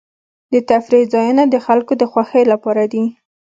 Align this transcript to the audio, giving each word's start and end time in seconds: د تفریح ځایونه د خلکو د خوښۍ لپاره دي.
د 0.53 0.53
تفریح 0.69 1.03
ځایونه 1.13 1.43
د 1.47 1.55
خلکو 1.65 1.93
د 1.97 2.03
خوښۍ 2.11 2.43
لپاره 2.53 2.83
دي. 2.93 3.03